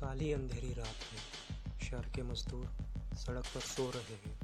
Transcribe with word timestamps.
काली 0.00 0.32
अंधेरी 0.32 0.74
रात 0.74 1.00
है। 1.10 1.18
शहर 1.90 2.12
के 2.16 2.22
मजदूर 2.22 2.66
सड़क 3.16 3.44
पर 3.54 3.60
सो 3.60 3.90
रहे 3.90 4.14
हैं। 4.14 4.38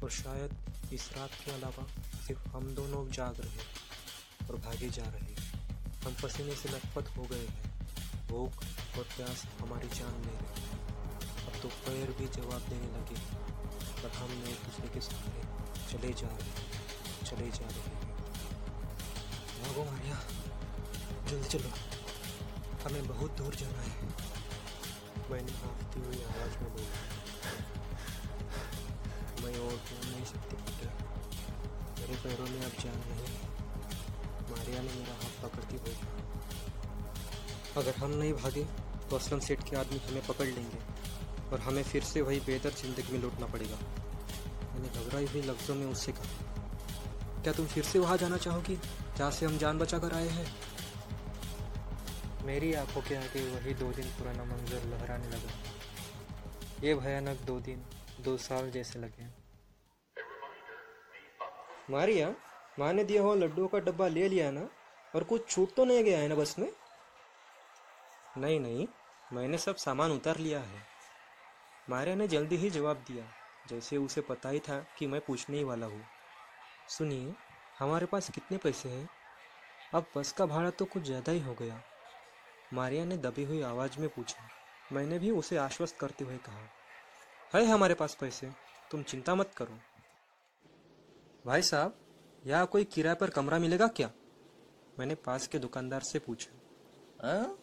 और 0.00 0.10
शायद 0.10 0.56
इस 0.92 1.12
रात 1.12 1.30
के 1.44 1.50
अलावा 1.50 1.86
सिर्फ़ 2.26 2.48
हम 2.48 2.74
दोनों 2.74 3.10
जाग 3.10 3.40
रहे 3.40 3.50
हैं 3.50 4.48
और 4.48 4.56
भागे 4.56 4.88
जा 4.88 5.02
रहे 5.02 5.34
हैं। 5.34 5.52
हम 6.00 6.16
पसीने 6.22 6.56
से 6.56 6.68
लथपथ 6.68 7.16
हो 7.16 7.22
गए 7.22 7.46
हैं। 7.46 7.88
भूख 8.28 8.64
और 8.98 9.04
प्यास 9.04 9.44
हमारी 9.60 9.88
जान 9.88 10.22
ले 10.22 10.32
रही 10.32 10.62
है। 10.62 10.70
अब 11.46 11.62
तो 11.62 11.68
पैर 11.68 12.10
भी 12.10 12.26
जवाब 12.26 12.60
देने 12.60 12.86
लगे 12.86 13.20
पर 14.02 14.10
हम 14.10 14.32
एक 14.32 14.62
दूसरे 14.64 14.88
के 14.88 15.00
सहारे 15.00 15.42
चले 15.92 16.12
जा 16.12 16.28
रहे 16.28 16.50
हैं। 16.50 17.24
चले 17.24 17.50
जा 17.50 17.68
रहे 17.68 17.80
हैं। 17.80 18.16
भागो 19.62 19.84
मारिया, 19.84 20.22
जल्दी 21.28 21.48
चलो। 21.48 21.70
हमें 22.84 23.06
बहुत 23.06 23.30
दूर 23.30 23.54
जाना 23.54 23.82
है। 23.82 24.35
मैंने 25.30 25.52
हाँफती 25.60 26.00
हुई 26.00 26.18
आवाज़ 26.24 26.56
में 26.60 26.68
बोला 26.72 26.98
मैं 29.42 29.54
और 29.60 29.76
बोल 29.86 30.04
नहीं 30.10 30.24
सकती 30.24 30.56
पुत्र 30.56 30.86
मेरे 31.98 32.16
पैरों 32.24 32.46
में 32.50 32.60
अब 32.66 32.74
जान 32.82 32.98
नहीं 33.08 33.34
मारिया 34.50 34.82
ने 34.82 34.92
मेरा 34.92 35.14
हाथ 35.22 35.34
पकड़ती 35.42 35.76
हुई 35.76 35.94
कहा, 35.94 36.14
अगर 37.80 37.94
हम 37.96 38.10
नहीं 38.12 38.32
भागे 38.34 38.64
तो 39.10 39.16
असलम 39.16 39.40
सेठ 39.46 39.60
के 39.70 39.76
आदमी 39.76 39.98
हमें 40.06 40.24
पकड़ 40.26 40.46
लेंगे 40.48 40.80
और 41.52 41.60
हमें 41.60 41.82
फिर 41.84 42.02
से 42.04 42.22
वही 42.22 42.40
बेहतर 42.46 42.70
ज़िंदगी 42.82 43.12
में 43.12 43.20
लौटना 43.22 43.46
पड़ेगा। 43.48 43.78
मैंने 44.72 44.88
घबराई 44.90 45.26
हुई 45.26 45.42
लफ्ज़ों 45.42 45.74
में 45.74 45.86
उससे 45.86 46.12
कहा, 46.12 46.30
क्या 47.42 47.52
तुम 47.52 47.66
फिर 47.66 47.84
से 47.84 47.98
वहाँ 47.98 48.16
जाना 48.18 48.36
चाहोगी, 48.38 48.76
जहाँ 49.18 49.30
से 49.30 49.46
हम 49.46 49.58
जान 49.58 49.78
बचा 49.78 49.98
कर 49.98 50.14
आए 50.14 50.28
हैं? 50.30 50.46
मेरी 52.46 52.72
आँखों 52.74 53.00
के 53.02 53.14
आगे 53.14 53.40
वही 53.50 53.72
दो 53.74 53.86
दिन 53.92 54.06
पुराना 54.08 54.44
मंजर 54.44 54.84
लहराने 54.84 55.28
लगा। 55.28 55.50
ये 56.82 56.94
भयानक 56.94 57.40
दो 57.40 57.58
दिन, 57.60 57.82
दो 58.20 58.36
साल 58.36 58.70
जैसे 58.70 58.98
लगे 58.98 59.26
मारिया, 61.90 62.34
माँ 62.78 62.92
ने 62.92 63.04
दिया 63.04 63.22
हुआ 63.22 63.34
लड्डू 63.34 63.66
का 63.66 63.78
डब्बा 63.78 64.08
ले 64.08 64.28
लिया 64.28 64.50
ना, 64.50 64.68
और 65.14 65.24
कुछ 65.24 65.48
छूट 65.48 65.74
तो 65.74 65.84
नहीं 65.84 66.04
गया 66.04 66.18
है 66.18 66.28
ना 66.28 66.34
बस 66.34 66.54
में? 66.58 66.68
नहीं 68.38 68.60
नहीं, 68.60 68.86
मैंने 69.32 69.58
सब 69.58 69.76
सामान 69.76 70.10
उतार 70.10 70.38
लिया 70.38 70.60
है। 70.60 70.82
मारिया 71.90 72.14
ने 72.14 72.28
जल्दी 72.28 72.56
ही 72.56 72.70
जवाब 72.70 73.04
दिया, 73.08 73.24
जैसे 73.68 73.96
उसे 73.96 74.20
पता 74.20 74.48
ही 74.48 74.58
था 74.58 74.78
कि 74.98 75.06
मैं 75.06 75.20
पूछने 75.20 75.56
ही 75.56 75.64
वाला 75.64 75.86
हूँ। 75.86 76.02
सुनिए, 76.88 77.34
हमारे 77.78 78.06
पास 78.06 78.30
कितने 78.30 78.58
पैसे 78.58 78.88
हैं? 78.88 79.08
अब 79.94 80.06
बस 80.16 80.32
का 80.32 80.46
भाड़ा 80.46 80.70
तो 80.70 80.84
कुछ 80.84 81.02
ज़्यादा 81.02 81.32
ही 81.32 81.40
हो 81.40 81.54
गया। 81.54 81.82
मारिया 82.74 83.04
ने 83.04 83.16
दबी 83.16 83.44
हुई 83.44 83.60
आवाज़ 83.62 83.98
में 84.00 84.08
पूछा 84.08 84.48
मैंने 84.92 85.18
भी 85.18 85.30
उसे 85.30 85.56
आश्वस्त 85.56 85.96
करते 85.96 86.24
हुए 86.24 86.36
कहा। 86.36 86.68
है 87.54 87.64
हमारे 87.66 87.94
पास 87.94 88.16
पैसे 88.20 88.50
तुम 88.90 89.02
चिंता 89.02 89.34
मत 89.34 89.52
करो। 89.56 89.78
भाई 91.46 91.62
साहब 91.62 91.94
यहाँ 92.46 92.66
कोई 92.66 92.84
किराए 92.84 93.14
पर 93.14 93.30
कमरा 93.30 93.58
मिलेगा 93.58 93.86
क्या? 93.86 94.10
मैंने 94.98 95.14
पास 95.14 95.46
के 95.46 95.58
दुकानदार 95.58 96.02
से 96.02 96.18
पूछा। 96.18 96.52
हाँ? 97.22 97.56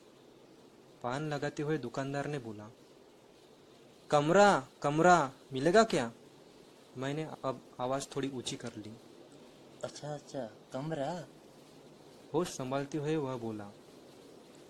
पान 1.03 1.29
लगाते 1.33 1.63
हुए 1.63 1.77
दुकानदार 1.77 2.27
ने 2.27 2.39
बोला 2.39 2.69
कमरा 4.09 4.67
कमरा 4.81 5.31
मिलेगा 5.53 5.83
क्या? 5.83 6.11
मैंने 6.97 7.23
अब 7.45 7.61
आवाज़ 7.79 8.07
थोड़ी 8.15 8.29
ऊँची 8.29 8.55
कर 8.55 8.75
ली। 8.77 8.95
अच्छा 9.83 10.13
अच्छा 10.13 10.45
कमरा? 10.73 11.27
होश 12.33 12.47
संभालते 12.47 12.97
हुए 12.97 13.15
वह 13.15 13.37
बोला 13.37 13.71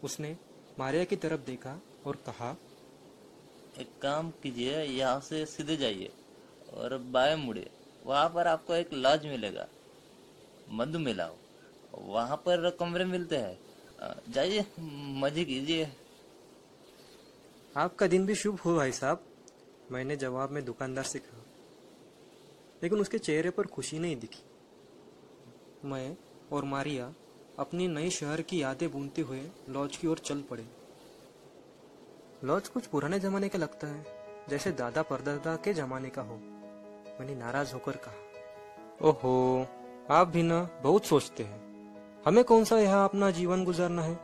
उसने 0.04 0.36
मारिया 0.80 1.04
की 1.04 1.16
तरफ़ 1.16 1.42
देखा 1.42 1.80
और 2.06 2.16
कहा 2.26 2.56
एक 3.80 3.90
काम 4.02 4.30
कीजिए 4.44 4.82
यहाँ 4.82 5.20
से 5.20 5.46
सीधे 5.46 5.78
जाइए 5.78 6.12
और 6.74 6.98
बाएँ 7.12 7.36
मुड़े 7.36 7.70
वहाँ 8.06 8.30
पर 8.30 8.48
आपको 8.48 8.74
एक 8.74 8.94
लॉज 8.94 9.26
मिलेगा 9.26 9.68
मधु 10.72 11.00
मिलाओ 11.00 11.36
वहाँ 12.04 12.38
पर 12.38 12.70
कमरे 12.80 13.06
मिलते 13.06 13.38
हैं। 13.38 13.58
जाइए 14.30 14.66
मज़े 15.22 15.44
कीजिए। 15.46 15.88
आपका 17.76 18.08
दिन 18.08 18.26
भी 18.26 18.36
शुभ 18.36 18.60
हो 18.60 18.76
भाई 18.76 18.92
साहब 18.92 19.24
मैंने 19.92 20.16
जवाब 20.16 20.52
में 20.52 20.64
दुकानदार 20.66 21.04
से 21.04 21.20
कहा। 21.20 21.44
लेकिन 22.84 23.00
उसके 23.00 23.18
चेहरे 23.20 23.50
पर 23.50 23.68
खुशी 23.68 24.00
नहीं 24.00 24.16
दिखी। 24.16 24.44
मैं 25.86 26.16
और 26.52 26.64
मारिया 26.66 27.14
अपनी 27.60 27.88
नई 27.88 28.10
शहर 28.10 28.42
की 28.42 28.62
यादें 28.62 28.92
बूंदते 28.92 29.22
हुए 29.22 29.42
लॉज 29.70 29.98
की 29.98 30.08
ओर 30.08 30.18
चल 30.18 30.42
पड़े। 30.42 30.66
लॉज 32.44 32.68
कुछ 32.68 32.86
पुराने 32.86 33.20
जमाने 33.20 33.50
का 33.50 33.60
लगता 33.60 33.88
है, 33.88 34.06
जैसे 34.50 34.72
दादा 34.72 35.02
परदादा 35.02 35.56
के 35.56 35.74
जमाने 35.74 36.10
का 36.10 36.22
हो। 36.22 36.36
मैंने 37.20 37.36
नाराज़ 37.36 37.74
होकर 37.74 37.92
कहा, 37.92 38.14
ओहो, 39.02 39.68
आप 40.10 40.28
भी 40.28 40.44
ना 40.44 40.70
बहुत 40.84 41.06
सोचते 41.06 41.44
हैं। 41.44 41.62
हमें 42.28 42.44
कौन 42.44 42.64
सा 42.64 42.80
यहाँ 42.80 43.06
अपना 43.06 43.32
जीवन 43.32 43.64
गुजारना 43.64 44.02
है? 44.04 44.20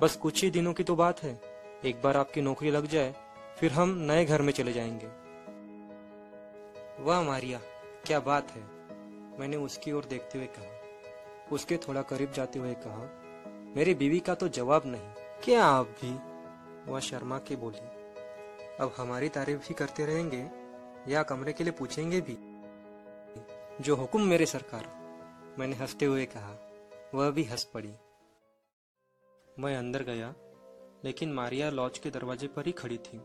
बस 0.00 0.16
कुछ 0.16 0.44
ही 0.44 0.50
दिनों 0.50 0.72
की 0.72 0.84
तो 0.84 0.96
बात 0.96 1.22
है। 1.22 1.40
एक 1.84 2.02
बार 2.02 2.16
आपकी 2.16 2.40
नौकरी 2.40 2.70
लग 2.70 2.86
जाए, 2.86 3.14
फिर 3.58 3.72
हम 3.72 3.88
नए 3.88 4.24
घर 4.24 4.42
में 4.42 4.52
चले 4.52 4.72
जाएँगे। 4.72 5.06
वाह 7.04 7.22
मारिया, 7.22 7.60
क्या 8.06 8.20
बात 8.20 8.50
है। 8.50 8.62
मैंने 9.40 9.56
उसकी 9.56 9.92
ओर 9.92 10.04
देखते 10.04 10.38
हुए 10.38 10.46
कहा 10.46 10.71
उसके 11.52 11.76
थोड़ा 11.76 12.02
करीब 12.02 12.32
जाते 12.32 12.58
हुए 12.58 12.74
कहा, 12.74 13.08
मेरी 13.76 13.94
बीवी 13.94 14.20
का 14.20 14.34
तो 14.34 14.48
जवाब 14.48 14.82
नहीं। 14.86 15.14
क्या 15.44 15.64
आप 15.64 15.86
भी? 15.86 16.12
वह 16.92 17.00
शर्मा 17.00 17.38
के 17.38 17.56
बोली, 17.56 17.86
अब 18.80 18.92
हमारी 18.96 19.28
तारीफ़ 19.28 19.62
ही 19.62 19.74
करते 19.74 20.06
रहेंगे 20.06 20.50
या 21.12 21.22
कमरे 21.22 21.52
के 21.52 21.64
लिए 21.64 21.72
पूछेंगे 21.72 22.20
भी? 22.20 22.36
जो 23.84 23.96
हुक्म 23.96 24.22
मेरे 24.22 24.46
सरकार, 24.46 24.86
मैंने 25.58 25.76
हँसते 25.76 26.04
हुए 26.04 26.24
कहा, 26.26 26.56
वह 27.14 27.30
भी 27.30 27.44
हंस 27.44 27.64
पड़ी। 27.64 27.92
मैं 29.58 29.76
अंदर 29.76 30.02
गया, 30.02 30.34
लेकिन 31.04 31.32
मारिया 31.32 31.70
लॉज 31.70 31.98
के 31.98 32.10
दरवाजे 32.10 32.46
पर 32.46 32.66
ही 32.66 32.72
खड़ी 32.72 32.98
थी। 32.98 33.18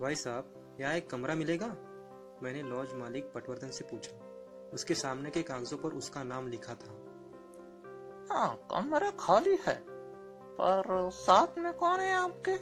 भाई 0.00 0.14
साहब, 0.14 0.76
यहाँ 0.80 0.94
एक 0.94 1.10
कमरा 1.10 1.34
मिलेगा? 1.34 1.66
मैंने 2.42 2.62
लॉज 2.62 2.92
मालिक 2.94 3.32
पटवर्धन 3.34 3.70
से 3.70 3.84
पूछा। 3.84 4.33
उसके 4.74 4.94
सामने 4.94 5.30
के 5.30 5.42
कागजों 5.42 5.78
पर 5.78 5.88
उसका 5.88 6.22
नाम 6.22 6.48
लिखा 6.48 6.74
था। 6.74 6.92
हाँ 8.30 8.54
कमरा 8.70 9.10
खाली 9.10 9.58
है 9.66 9.74
पर 10.56 11.10
साथ 11.10 11.58
में 11.58 11.72
कौन 11.72 12.00
है 12.00 12.12
आपके? 12.14 12.56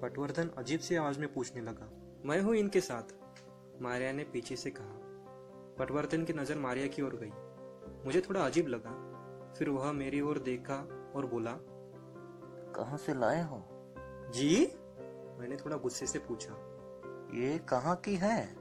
पटवर्धन 0.00 0.50
अजीब 0.58 0.80
सी 0.80 0.96
आवाज़ 0.96 1.20
में 1.20 1.32
पूछने 1.34 1.62
लगा। 1.62 1.90
मैं 2.24 2.40
हूँ 2.40 2.54
इनके 2.54 2.80
साथ 2.80 3.14
मारिया 3.82 4.12
ने 4.12 4.24
पीछे 4.24 4.56
से 4.56 4.70
कहा। 4.70 4.96
पटवर्धन 5.78 6.24
की 6.24 6.32
नज़र 6.32 6.58
मारिया 6.58 6.86
की 6.86 7.02
ओर 7.02 7.16
गई। 7.22 7.32
मुझे 8.04 8.20
थोड़ा 8.20 8.40
अजीब 8.40 8.68
लगा 8.68 8.90
फिर 9.58 9.68
वह 9.68 9.92
मेरी 9.92 10.20
ओर 10.20 10.38
देखा 10.38 10.74
और 11.16 11.26
बोला 11.26 11.56
कहाँ 12.74 12.96
से 12.98 13.14
लाए 13.14 13.42
हो? 13.42 13.62
जी? 14.34 14.66
मैंने 15.40 15.56
थोड़ा 15.56 15.76
गुस्से 15.76 16.06
से 16.06 16.18
पूछा 16.18 16.54
ये 17.34 17.58
कहाँ 17.58 17.96
की 17.96 18.14
है? 18.16 18.59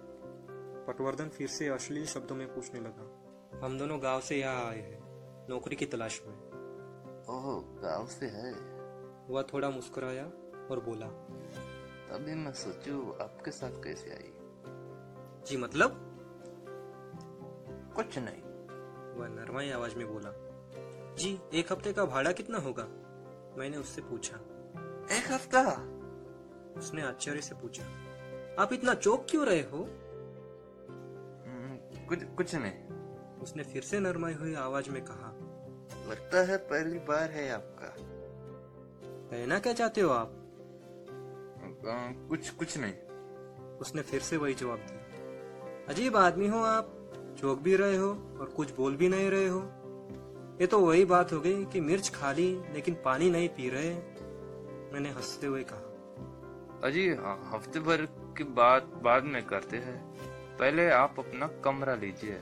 पटवर्धन 0.88 1.30
फिर 1.30 1.48
से 1.48 1.68
अश्लील 1.68 2.06
शब्दों 2.06 2.36
में 2.36 2.48
पूछने 2.56 2.80
लगा। 2.80 3.66
हम 3.66 3.78
दोनों 3.78 4.02
गाँव 4.04 4.22
से 4.22 4.36
यहाँ 4.36 4.66
आए 4.66 4.82
हैं 4.82 5.48
नौकरी 5.50 5.76
की 5.76 5.86
तलाश 5.86 6.22
में। 6.28 6.34
ओह 7.30 7.46
गाँव 7.82 8.08
से 8.08 8.26
है? 8.26 8.52
वह 9.30 9.44
थोड़ा 9.44 9.70
मुस्कुराया 9.70 10.26
और 10.72 10.80
बोला 10.80 11.08
तभी 12.10 12.36
मैं 12.36 12.52
सोचू 12.54 13.12
आपके 13.22 13.52
साथ 13.52 13.84
कैसे 13.84 14.12
आई? 14.12 14.32
जी 15.48 15.58
मतलब? 15.58 16.06
कुछ 17.96 18.18
नहीं। 18.18 18.42
वह 19.20 19.28
नरमाई 19.28 19.70
आवाज़ 19.72 19.96
में 19.96 20.08
बोला 20.08 20.32
जी 21.16 21.40
एक 21.54 21.72
हफ़्ते 21.72 21.94
का 21.94 22.06
भाड़ा 22.06 22.32
कितना 22.32 22.58
होगा? 22.58 22.84
मैंने 23.58 23.78
उससे 23.78 24.02
पूछा 24.02 24.36
एक 25.18 25.32
हफ़्ता? 25.32 25.62
उसने 26.78 27.02
आश्चर्य 27.02 27.42
से 27.42 27.56
पूछा 27.56 27.84
आप 28.64 28.74
इतना 28.74 28.94
चौक 28.94 29.26
क्यों 29.30 29.46
रहे 29.46 29.62
हो? 29.62 29.88
कुछ 32.10 32.24
कुछ 32.24 32.56
नहीं। 32.56 32.74
उसने 33.40 33.64
फिर 33.64 33.82
से 33.82 34.00
नरमाई 34.00 34.34
हुई 34.34 34.56
आवाज़ 34.56 34.90
में 34.90 35.06
कहा 35.06 35.36
लगता 36.10 36.46
है 36.46 36.58
पहली 36.58 37.00
बार 37.00 37.30
है 37.30 37.52
आपका। 37.52 37.96
कहना 39.32 39.60
क्या 39.60 39.74
चाहते 39.74 40.02
हो 40.02 40.10
आप? 40.10 40.28
अ, 40.28 42.30
कुछ 42.30 42.50
कुछ 42.50 42.78
नहीं। 42.78 42.94
उसने 43.78 44.02
फिर 44.02 44.22
से 44.22 44.38
वही 44.38 44.54
जवाब 44.54 44.78
दिया 44.78 45.00
अजीब 45.90 46.18
आदमी 46.18 46.48
हो 46.48 46.64
आप 46.64 46.96
चौक 47.42 47.60
भी 47.60 47.76
रहे 47.76 47.98
हो 47.98 48.10
और 48.10 48.54
कुछ 48.58 48.76
बोल 48.76 48.96
भी 48.96 49.10
नहीं 49.10 49.32
रहे 49.32 49.48
हो। 49.48 49.72
ये 50.62 50.68
तो 50.68 50.80
वही 50.80 51.06
बात 51.06 51.34
हो 51.34 51.40
गई 51.40 51.66
कि 51.66 51.80
मिर्च 51.80 52.10
खा 52.10 52.32
ली 52.32 52.64
लेकिन 52.74 52.98
पानी 53.06 53.30
नहीं 53.30 53.50
पी 53.50 53.70
रहे 53.70 53.94
मैंने 54.94 55.10
हँसते 55.10 55.48
हुए 55.48 55.64
कहा। 55.64 56.88
अजी 56.88 57.10
हफ़्ते 57.58 57.80
भर 57.80 58.08
की 58.38 58.44
बात 58.44 58.84
बाद 58.84 59.24
में 59.24 59.46
करते 59.46 59.78
हैं। 59.78 60.10
पहले 60.60 60.90
आप 60.90 61.16
अपना 61.20 61.48
कमरा 61.48 61.96
लीजिए। 61.96 62.42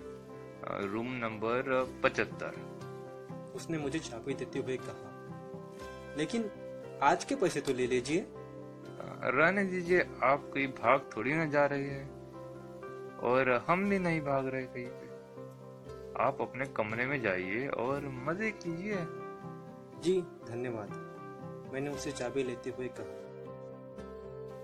रूम 0.88 1.08
नंबर 1.08 1.62
पचहत्तर। 2.04 2.54
उसने 3.56 3.78
मुझे 3.78 4.00
चाबी 4.00 4.34
देते 4.34 4.60
हुए 4.60 4.78
कहा। 4.78 5.14
लेकिन 6.18 6.52
आज 7.04 7.24
के 7.24 7.36
पैसे 7.36 7.62
तो 7.62 7.74
ले 7.74 7.88
लीजिए। 7.88 8.28
रहने 9.24 9.66
दीजिए 9.66 10.02
आप 10.24 10.52
कहीं 10.54 10.68
भाग 10.68 11.10
थोड़ी 11.18 11.34
ना 11.34 11.46
जा 11.46 11.66
रहे 11.66 11.84
है। 11.84 12.06
और 13.20 13.66
हम 13.68 13.90
भी 13.90 14.00
नहीं 14.00 14.22
भाग 14.22 14.48
रहे 14.48 14.64
कहीं 14.64 14.88
पे। 14.88 15.08
आप 16.24 16.42
अपने 16.42 16.66
कमरे 16.66 17.06
में 17.06 17.22
जाइए 17.22 17.68
और 17.68 18.08
मज़े 18.08 18.52
कीजिए। 18.52 18.98
जी 20.02 20.22
धन्यवाद। 20.22 20.90
मैंने 21.74 21.90
उसे 21.90 22.12
चाबी 22.12 22.44
लेते 22.44 22.70
हुए 22.70 22.90
कहा। 23.00 23.14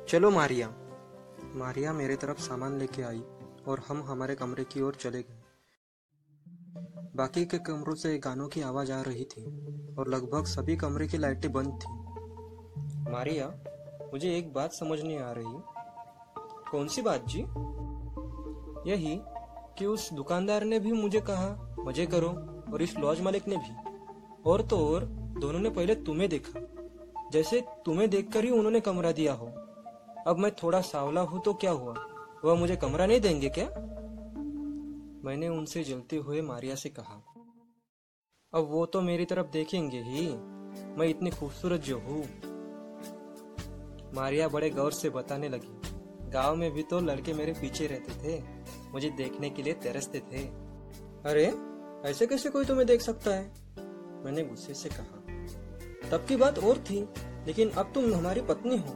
चलो 0.05 0.31
मारिया। 0.31 0.73
मारिया 1.55 1.93
मेरे 1.93 2.15
तरफ़ 2.15 2.37
सामान 2.37 2.77
लेके 2.77 3.01
आई। 3.01 3.23
और 3.67 3.79
हम 3.87 4.03
हमारे 4.03 4.35
कमरे 4.35 4.63
की 4.63 4.81
ओर 4.81 4.95
चले 4.95 5.21
गए। 5.21 5.39
बाकी 7.15 7.45
के 7.45 7.57
कमरों 7.57 7.95
से 7.95 8.17
गानों 8.17 8.47
की 8.47 8.61
आवाज़ 8.61 8.91
आ 8.91 9.01
रही 9.01 9.25
थी 9.25 9.43
और 9.95 10.07
लगभग 10.07 10.45
सभी 10.45 10.75
कमरे 10.75 11.07
की 11.07 11.17
लाइटें 11.17 11.51
बंद 11.51 11.67
थी। 11.67 12.03
मारिया, 13.11 13.47
मुझे 14.13 14.37
एक 14.37 14.53
बात 14.53 14.73
समझ 14.73 15.01
नहीं 15.01 15.17
आ 15.17 15.31
रही 15.31 15.45
कौन 16.71 16.87
सी 16.87 17.01
बात 17.01 17.25
जी? 17.27 17.39
यही 18.91 19.21
कि 19.77 19.85
उस 19.85 20.13
दुकानदार 20.13 20.63
ने 20.63 20.79
भी 20.79 20.91
मुझे 20.91 21.21
कहा, 21.21 21.75
मज़े 21.79 22.05
करो, 22.05 22.29
और 22.73 22.81
इस 22.81 22.97
लॉज 22.97 23.21
मालिक 23.21 23.47
ने 23.47 23.57
भी। 23.57 23.93
और 24.45 24.61
तो 24.61 24.77
और, 24.77 25.05
दोनों 25.39 25.59
ने 25.59 25.69
पहले 25.69 25.95
तुम्हें 25.95 26.29
देखा। 26.29 26.59
जैसे 27.31 27.61
तुम्हें 27.85 28.09
देखकर 28.09 28.43
ही 28.43 28.49
उन्होंने 28.49 28.79
कमरा 28.79 29.11
दिया 29.11 29.33
हो। 29.33 29.45
अब 30.27 30.35
मैं 30.39 30.51
थोड़ा 30.51 30.81
सावला 30.81 31.21
हूँ 31.21 31.41
तो 31.41 31.53
क्या 31.53 31.71
हुआ? 31.71 31.93
वह 32.45 32.55
मुझे 32.55 32.75
कमरा 32.75 33.05
नहीं 33.05 33.19
देंगे 33.21 33.49
क्या? 33.49 33.65
मैंने 35.25 35.47
उनसे 35.47 35.83
जलते 35.83 36.17
हुए 36.17 36.41
मारिया 36.41 36.75
से 36.75 36.89
कहा, 36.89 37.13
अब 38.53 38.67
वो 38.69 38.85
तो 38.85 39.01
मेरी 39.01 39.25
तरफ़ 39.25 39.47
देखेंगे 39.47 39.97
ही। 39.97 40.27
मैं 40.97 41.05
इतनी 41.05 41.29
खूबसूरत 41.29 41.81
जो 41.81 41.99
हूँ। 41.99 42.23
मारिया 44.13 44.47
बड़े 44.47 44.69
गौर 44.69 44.91
से 44.91 45.09
बताने 45.09 45.49
लगी, 45.49 45.79
गाँव 46.29 46.55
में 46.55 46.71
भी 46.71 46.83
तो 46.83 46.99
लड़के 46.99 47.33
मेरे 47.33 47.53
पीछे 47.53 47.87
रहते 47.87 48.11
थे। 48.23 48.43
मुझे 48.91 49.09
देखने 49.09 49.49
के 49.49 49.63
लिए 49.63 49.73
तरसते 49.73 50.19
थे। 50.19 50.45
अरे, 51.25 51.45
ऐसे 52.09 52.27
कैसे 52.27 52.49
कोई 52.49 52.65
तुम्हें 52.65 52.87
देख 52.87 53.01
सकता 53.01 53.31
है? 53.31 53.53
मैंने 54.25 54.43
गुस्से 54.43 54.73
से 54.73 54.89
कहा, 54.89 55.19
तब 56.09 56.25
की 56.27 56.35
बात 56.35 56.59
और 56.59 56.77
थी, 56.77 57.01
लेकिन 57.47 57.69
अब 57.69 57.91
तुम 57.93 58.13
हमारी 58.13 58.41
पत्नी 58.41 58.77
हो 58.77 58.93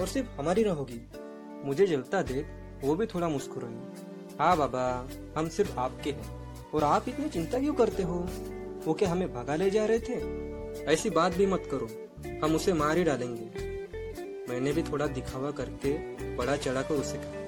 और 0.00 0.06
सिर्फ़ 0.06 0.30
हमारी 0.30 0.62
रहोगी। 0.62 1.00
मुझे 1.64 1.86
जलता 1.86 2.22
देख 2.22 2.59
वो 2.80 2.94
भी 2.94 3.06
थोड़ा 3.06 3.28
मुस्कुराई। 3.28 3.74
हाँ 4.38 4.56
बाबा, 4.56 5.08
हम 5.38 5.48
सिर्फ़ 5.48 5.78
आपके 5.78 6.12
हैं। 6.12 6.40
और 6.70 6.84
आप 6.84 7.08
इतनी 7.08 7.28
चिंता 7.28 7.58
क्यों 7.58 7.74
करते 7.74 8.02
हो? 8.02 8.28
वो 8.84 8.94
क्या 8.94 9.12
हमें 9.12 9.34
भगा 9.34 9.56
ले 9.56 9.70
जा 9.70 9.86
रहे 9.86 9.98
थे? 10.00 10.40
ऐसी 10.84 11.10
बात 11.10 11.32
भी 11.32 11.46
मत 11.46 11.68
करो। 11.70 11.88
हम 12.44 12.56
उसे 12.56 12.72
मार 12.72 12.98
ही 12.98 13.04
डालेंगे। 13.04 13.70
मैंने 14.48 14.72
भी 14.72 14.82
थोड़ा 14.82 15.06
दिखावा 15.06 15.50
करके 15.50 15.98
बड़ा 16.36 16.56
चढ़ा 16.56 16.82
कर 16.82 16.94
उसे 16.94 17.18
कहा। 17.18 17.40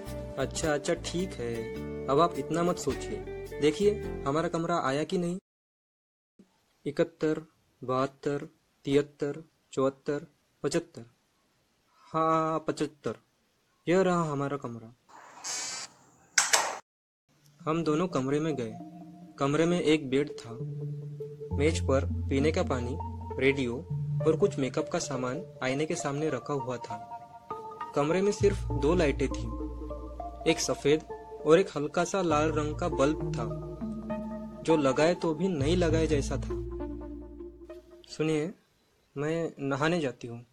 अच्छा 0.42 0.74
अच्छा 0.74 0.94
ठीक 0.94 1.30
है। 1.30 1.74
अब 2.06 2.20
आप 2.20 2.34
इतना 2.38 2.62
मत 2.62 2.78
सोचिए। 2.78 3.46
देखिए, 3.60 4.02
हमारा 4.26 4.48
कमरा 4.48 4.80
आया 4.84 5.04
कि 5.04 5.18
नहीं? 5.18 5.38
इकहत्तर, 6.86 7.42
बहत्तर, 7.84 8.48
तिहत्तर, 8.84 9.44
चौहत्तर, 9.72 10.26
पचहत्तर। 10.62 11.02
हाँ 11.98 12.64
पचहत्तर। 12.68 13.16
यह 13.88 14.00
रहा 14.00 14.22
हमारा 14.22 14.56
कमरा। 14.56 14.94
हम 17.66 17.82
दोनों 17.84 18.06
कमरे 18.08 18.40
में 18.40 18.54
गए। 18.56 18.72
कमरे 19.38 19.66
में 19.66 19.80
एक 19.80 20.08
बेड 20.10 20.30
था। 20.30 20.50
मेज 21.56 21.80
पर 21.80 22.04
पीने 22.28 22.52
का 22.52 22.62
पानी, 22.62 22.96
रेडियो 23.40 23.76
और 24.26 24.36
कुछ 24.36 24.58
मेकअप 24.58 24.88
का 24.88 24.98
सामान 24.98 25.42
आईने 25.62 25.86
के 25.86 25.94
सामने 25.94 26.30
रखा 26.30 26.54
हुआ 26.54 26.76
था। 26.76 26.96
कमरे 27.94 28.22
में 28.22 28.32
सिर्फ़ 28.32 28.72
दो 28.72 28.94
लाइटें 28.94 29.28
थी। 29.28 30.50
एक 30.50 30.60
सफ़ेद 30.60 31.04
और 31.46 31.58
एक 31.58 31.68
हल्का 31.76 32.04
सा 32.04 32.22
लाल 32.22 32.52
रंग 32.52 32.74
का 32.76 32.88
बल्ब 32.88 33.32
था, 33.32 33.46
जो 34.62 34.76
लगाए 34.76 35.14
तो 35.14 35.34
भी 35.34 35.48
नहीं 35.48 35.76
लगाए 35.76 36.06
जैसा 36.06 36.36
था। 36.36 36.58
सुनिए, 38.08 38.52
मैं 39.16 39.52
नहाने 39.58 40.00
जाती 40.00 40.28
हूँ। 40.28 40.46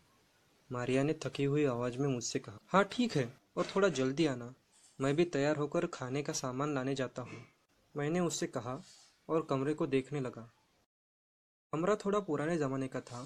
मारिया 0.71 1.03
ने 1.03 1.15
थकी 1.25 1.43
हुई 1.43 1.65
आवाज़ 1.65 1.97
में 1.97 2.07
मुझसे 2.07 2.39
कहा 2.39 2.57
हाँ 2.67 2.83
ठीक 2.91 3.15
है, 3.15 3.33
और 3.57 3.65
थोड़ा 3.75 3.89
जल्दी 3.89 4.25
आना। 4.25 4.53
मैं 4.99 5.15
भी 5.15 5.23
तैयार 5.25 5.55
होकर 5.55 5.85
खाने 5.85 6.21
का 6.21 6.33
सामान 6.33 6.73
लाने 6.75 6.93
जाता 6.95 7.21
हूँ। 7.21 7.37
मैंने 7.95 8.19
उससे 8.19 8.47
कहा 8.47 8.81
और 9.29 9.45
कमरे 9.49 9.73
को 9.73 9.87
देखने 9.87 10.19
लगा। 10.19 10.41
कमरा 11.73 11.95
थोड़ा 11.95 12.19
पुराने 12.19 12.57
जमाने 12.57 12.87
का 12.87 13.01
था, 13.01 13.21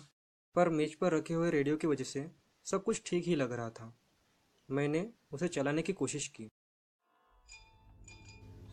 पर 0.55 0.69
मेज 0.69 0.93
पर 0.95 1.13
रखे 1.13 1.33
हुए 1.33 1.49
रेडियो 1.51 1.77
की 1.77 1.87
वजह 1.87 2.03
से 2.03 2.29
सब 2.65 2.83
कुछ 2.83 3.01
ठीक 3.05 3.27
ही 3.27 3.35
लग 3.35 3.51
रहा 3.51 3.69
था। 3.69 3.93
मैंने 4.69 5.07
उसे 5.33 5.47
चलाने 5.47 5.81
की 5.81 5.93
कोशिश 5.93 6.27
की। 6.27 6.49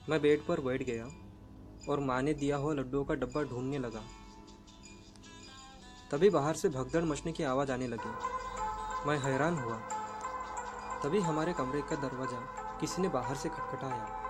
मैं 0.08 0.20
बेड 0.22 0.46
पर 0.46 0.60
बैठ 0.60 0.82
गया 0.82 1.04
और 1.88 2.00
माँ 2.00 2.20
ने 2.22 2.34
दिया 2.34 2.56
हुआ 2.56 2.74
लड्डुओं 2.74 3.04
का 3.04 3.14
डब्बा 3.14 3.42
ढूँढने 3.42 3.78
लगा। 3.78 4.02
तभी 6.10 6.30
बाहर 6.30 6.54
से 6.54 6.68
भगदड़ 6.68 7.04
मचने 7.04 7.32
की 7.32 7.42
आवाज़ 7.46 7.72
आने 7.72 7.88
लगी। 7.88 9.08
मैं 9.08 9.18
हैरान 9.18 9.54
हुआ, 9.54 9.78
तभी 11.02 11.20
हमारे 11.22 11.52
कमरे 11.52 11.82
का 11.82 11.96
दरवाज़ा 11.98 12.59
किसी 12.80 13.02
ने 13.02 13.08
बाहर 13.08 13.34
से 13.36 13.48
खटखटाया। 13.48 14.29